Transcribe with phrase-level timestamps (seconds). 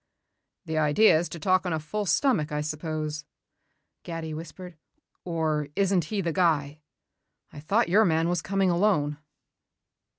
[0.65, 3.23] "The idea is to talk on a full stomach, I suppose,"
[4.01, 4.75] Gatti whispered.
[5.25, 6.79] "Or isn't he the guy?
[7.53, 9.19] I thought your man was coming alone."